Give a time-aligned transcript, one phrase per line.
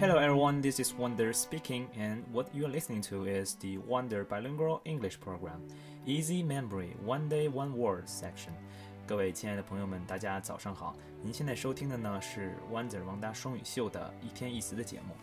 [0.00, 4.80] Hello everyone, this is Wonder speaking, and what you're listening to is the Wonder Bilingual
[4.84, 5.60] English Program,
[6.06, 8.52] Easy Memory One Day One Word section.
[9.06, 10.94] 各位亲爱的朋友们，大家早上好！
[11.22, 15.14] 您现在收听的呢是 Wonder 王大双语秀的一天一词的节目。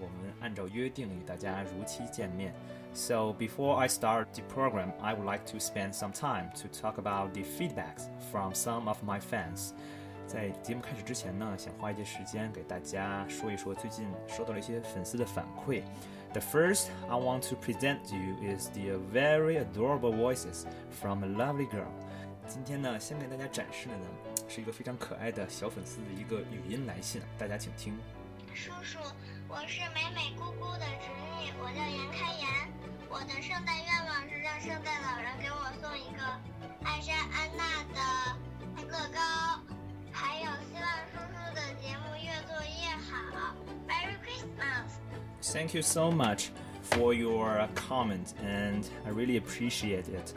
[0.00, 2.54] 我们按照约定与大家如期见面。
[2.94, 7.32] So before I start the program, I would like to spend some time to talk about
[7.34, 9.72] the feedbacks from some of my fans.
[10.33, 15.83] 在节目开始之前呢，想花一些时间给大家说一说最近收到了一些粉丝的反馈。
[16.31, 21.69] The first I want to present to you is the very adorable voices from a lovely
[21.69, 21.85] girl。
[22.47, 24.07] 今天呢，先给大家展示的呢
[24.49, 27.95] 是一个非常可爱的小粉丝的一个语音来信，大家请听。
[28.55, 28.97] 叔叔，
[29.47, 32.47] 我是美美姑姑的侄女，我叫严开颜。
[33.07, 36.23] 我的圣诞愿望是让圣诞老人给我送一个
[36.83, 37.52] 艾莎安
[45.43, 46.51] Thank you so much
[46.83, 50.33] for your comment, and I really appreciate it.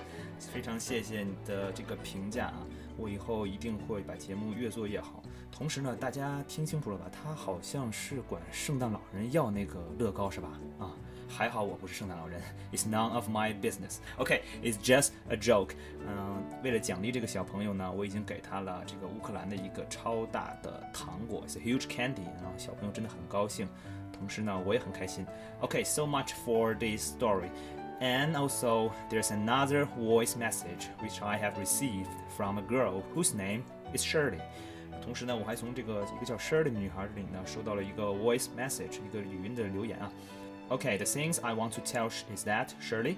[0.52, 2.66] 非常谢谢你的这个评价啊！
[2.98, 5.22] 我以后一定会把节目越做越好。
[5.52, 7.08] 同时呢，大家听清楚了吧？
[7.10, 10.60] 他好像是管圣诞老人要那个乐高是吧？
[10.80, 10.90] 啊。
[11.27, 12.41] 还好我不是圣诞老人，
[12.73, 13.97] It's none of my business.
[14.17, 15.73] OK, it's just a joke.
[16.05, 22.25] 嗯，为了奖励这个小朋友呢，我已经给他了这个乌克兰的一个超大的糖果，It's a huge candy.
[22.41, 23.67] 然后小朋友真的很高兴，
[24.11, 25.25] 同时呢，我也很开心。
[25.61, 27.49] OK, so much for this story.
[28.01, 33.63] And also, there's another voice message which I have received from a girl whose name
[33.93, 34.41] is Shirley.
[35.01, 40.11] 同时呢，我还从这个一个叫 Shirley 的女孩这里呢收到了一个 voice message，一个语音的留言啊。
[40.70, 43.16] Okay, the things I want to tell is that, Shirley,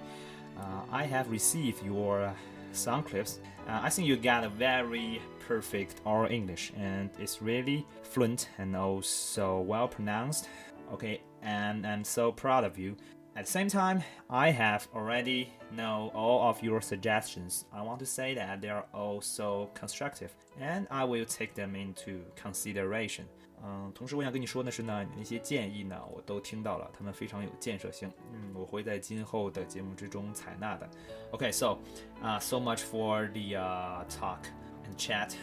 [0.57, 2.31] uh, I have received your
[2.73, 3.39] sound clips.
[3.67, 8.75] Uh, I think you got a very perfect oral English and it's really fluent and
[8.75, 10.47] also well pronounced.
[10.93, 12.95] Okay, and I'm so proud of you.
[13.35, 17.65] At the same time, I have already know all of your suggestions.
[17.73, 21.75] I want to say that they are all so constructive and I will take them
[21.75, 23.25] into consideration.
[23.66, 28.10] 嗯，同时我想跟你说的是呢，那些建议呢，我都听到了，他们非常有建设性。
[28.32, 30.88] 嗯，我会在今后的节目之中采纳的。
[31.30, 31.78] OK，so，
[32.20, 33.56] 啊，so much for the
[34.08, 34.40] talk
[34.84, 35.34] and chat。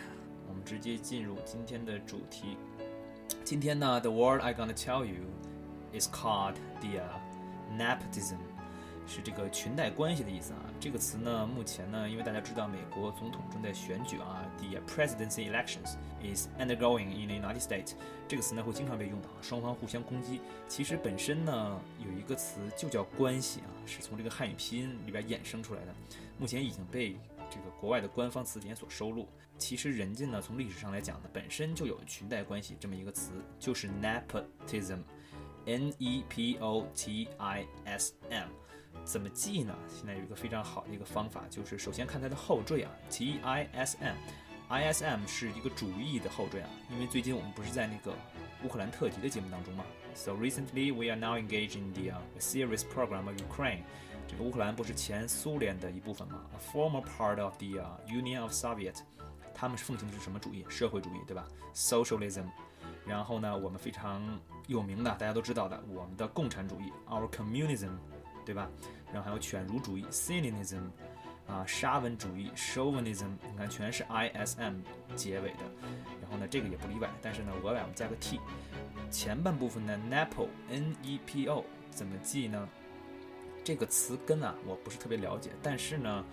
[0.47, 2.57] 我们直接进入今天的主题。
[3.43, 5.23] 今天呢，the word I gonna tell you
[5.97, 7.01] is called the
[7.75, 8.37] nepotism。
[9.06, 10.60] 是这个裙带关系的意思啊。
[10.80, 17.92] 这个词呢，目前呢，因为大家知道美国总统正在选举啊，the presidency elections is undergoing in the United States。
[18.28, 20.40] 这个词呢会经常被用到，双方互相攻击。
[20.68, 25.94] 其实本身呢有一个词就叫关系啊，是从这个汉语拼音里边衍生出来的。
[26.38, 27.16] 目前已经被
[27.48, 29.28] 这个国外的官方词典所收录。
[29.58, 38.48] 其实人家呢从历史上来讲呢，本身就有裙带关系这么一个词，就是 nepotism，n e p o t i s m。
[39.04, 39.74] 怎么记呢？
[39.88, 46.68] 现在有一个非常好的一个方法，就是首先看它的后缀啊，T I S M，I S M 是一个主义的后缀啊。
[46.90, 48.12] 因为最近我们不是在那个
[48.64, 53.82] 乌克兰特辑的节目当中吗？So recently we are now engaged in the series program of Ukraine。
[54.28, 58.96] 这个乌克兰不是前苏联的一部分吗？A former part of the Union of Soviet。
[59.54, 60.66] 他们奉行的是什么主义？
[60.68, 62.46] 社会主义，对吧？Socialism。
[63.06, 64.20] 然后呢，我们非常
[64.66, 67.90] 有名的，大家都知道的，我们的共产主义，Our Communism。
[68.46, 68.70] 对吧？
[69.12, 70.84] 然后还有犬儒主义 （Stalinism），
[71.46, 74.76] 啊，沙文主义 （Chauvinism），你看全是 ism
[75.14, 75.64] 结尾的。
[76.22, 78.40] 然后呢，这个也不例外，但是呢，额外我们加个 t。
[79.10, 82.68] 前半部分呢，nepo（n-e-p-o） 怎么记呢？
[83.64, 86.24] 这个词根啊，我不是特别了解，但是呢，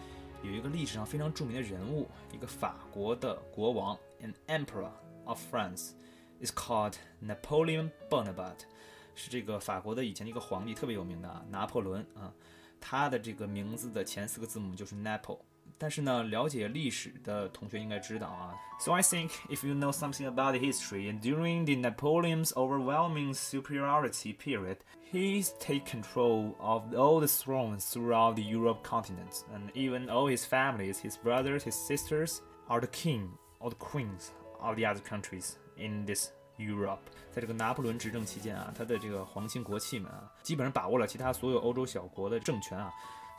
[0.43, 4.91] 有一个历史上非常著名的人物，一个法国的国王，an emperor
[5.25, 8.65] of France，is called Napoleon Bonaparte。
[9.14, 12.32] 是这个法国的以前的一个皇帝，特别有名的啊，拿破仑啊，
[12.80, 15.40] 他的这个名字的前四个字母就是 Napole。
[15.80, 18.52] 但是呢，了解历史的同学应该知道啊。
[18.80, 24.78] So I think if you know something about history, and during the Napoleon's overwhelming superiority period,
[25.12, 30.44] he take control of all the thrones throughout the Europe continent, and even all his
[30.44, 33.30] families, his brothers, his sisters, are the king
[33.60, 36.32] or the queens of the other countries in this
[36.63, 36.99] Europe，
[37.31, 42.91] 在这个拿破仑执政期间啊，他的这个皇亲国戚们啊，基本上把握了其他所有欧洲小国的政权啊，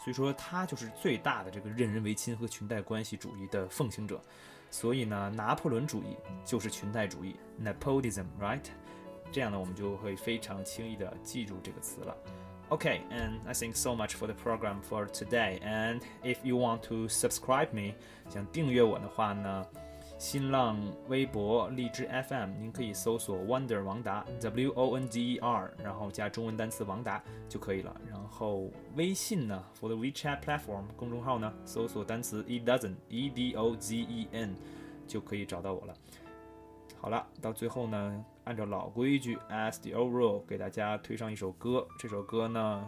[0.02, 4.20] 所以说他就是最大的这个任人唯亲和裙带关系主义的奉行者。
[4.70, 8.64] 所以呢，拿破仑主义就是裙带主义，Nepotism，right？
[9.30, 12.16] 这样呢，我们就会非常轻易的记住这个词了。
[12.70, 15.60] Okay，and I think so much for the program for today.
[15.60, 17.94] And if you want to subscribe me，
[18.28, 19.64] 想订阅我的话呢？
[20.16, 27.94] 新浪微博、荔枝 FM，您可以搜索 Wonder 王达 W O N D E R，然后加中文单词王达就可以了。
[28.08, 34.56] 然后微信呢，for the WeChat platform 公众号呢，搜索单词 E dozen E D O Z E N
[35.06, 35.94] 就可以找到我了。
[37.00, 41.86] 好了，到最后呢，按照老规矩，as the old rule，给大家推上一首歌。
[41.98, 42.82] 这首歌呢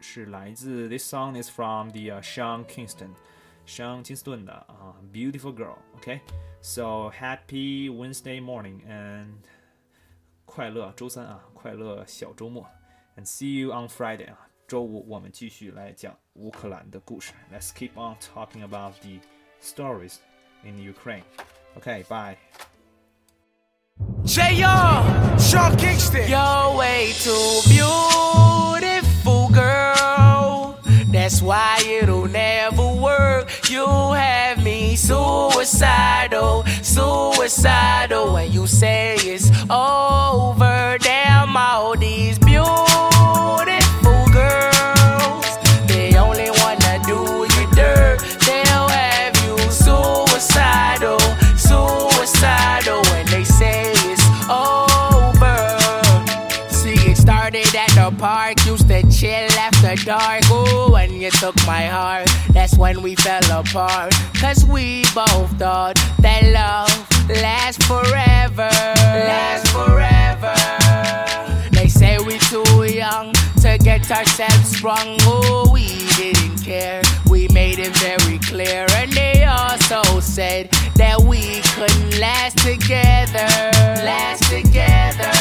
[0.00, 2.64] 是来自 This song is from the、uh, Sean
[3.65, 7.11] Kingston，Sean 金斯顿的啊、uh, Beautiful Girl。OK，so、okay?
[7.11, 9.33] happy Wednesday morning and
[10.45, 12.65] 快乐周三啊，快乐小周末，
[13.17, 17.33] and see you on Friday 啊，周五我们继续来讲乌克兰的故事。
[17.53, 19.19] Let's keep on talking about the
[19.61, 20.15] stories
[20.63, 21.23] in Ukraine.
[21.77, 22.37] Okay, bye.
[24.25, 26.27] JR, Sean Kingston.
[26.29, 27.52] You're way too
[35.74, 38.32] Suicidal, suicidal.
[38.32, 42.86] When you say it's over, damn all these beautiful
[44.32, 45.46] girls.
[45.88, 48.20] They only wanna do you dirt.
[48.46, 51.18] They'll have you suicidal,
[51.56, 53.02] suicidal.
[53.10, 55.58] When they say it's over.
[56.70, 58.64] See, it started at the park.
[58.64, 60.48] Used to chill after dark.
[60.52, 62.28] Ooh, when you took my heart,
[62.76, 64.12] when we fell apart.
[64.40, 66.90] Cause we both thought that love
[67.28, 68.68] lasts forever.
[68.68, 70.54] Lasts forever.
[71.70, 73.32] They say we too young
[73.62, 75.16] to get ourselves sprung.
[75.22, 75.86] Oh, we
[76.16, 77.02] didn't care.
[77.28, 78.86] We made it very clear.
[78.90, 83.48] And they also said that we couldn't last together.
[84.04, 85.32] Last together.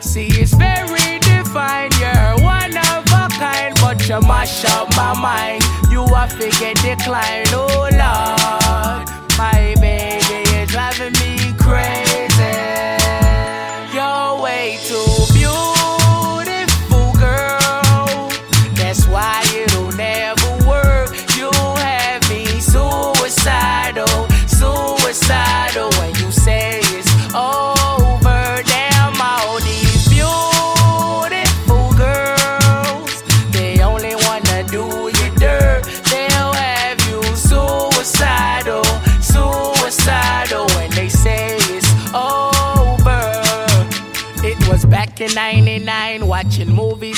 [0.00, 1.94] See, it's very defined.
[1.98, 5.53] You're one of a kind, but you mash up my mind.
[6.24, 7.44] Are figure decline.
[7.48, 9.08] Oh, Lord.
[9.36, 12.56] My baby is driving me crazy.
[13.92, 15.04] You're way too
[15.34, 15.63] beautiful,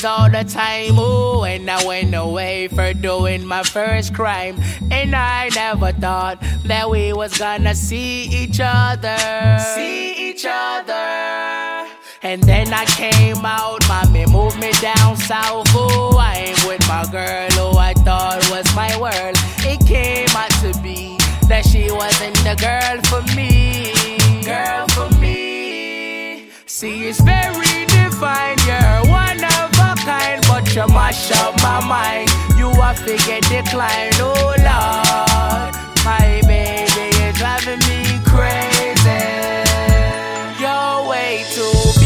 [0.04, 0.98] all the time.
[0.98, 4.60] Ooh, and I went away for doing my first crime.
[4.90, 9.16] And I never thought that we was gonna see each other.
[9.74, 11.88] See each other.
[12.22, 15.72] And then I came out, mommy moved me down south.
[15.74, 19.36] Ooh, I ain't with my girl who I thought was my world.
[19.60, 21.16] It came out to be
[21.48, 23.92] that she wasn't the girl for me.
[24.44, 26.50] Girl for me.
[26.66, 27.65] See, it's very
[32.96, 35.74] You are figure decline, oh Lord.
[36.04, 39.24] My baby is driving me crazy.
[40.60, 42.05] You're way too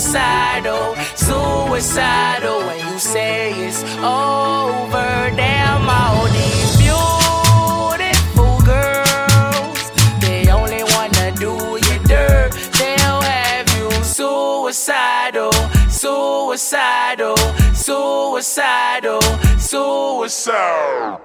[0.00, 2.60] suicidal, suicidal.
[2.66, 9.90] When you say it's over, damn all these beautiful girls.
[10.20, 11.52] They only wanna do
[11.86, 12.52] you dirt.
[12.78, 15.52] They'll have you suicidal,
[15.90, 17.36] suicidal,
[17.74, 19.20] suicidal,
[19.58, 21.20] suicidal.